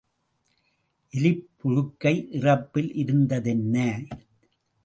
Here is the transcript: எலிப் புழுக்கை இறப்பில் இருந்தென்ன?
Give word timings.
எலிப் 1.13 1.49
புழுக்கை 1.59 2.13
இறப்பில் 2.31 2.91
இருந்தென்ன? 2.95 3.75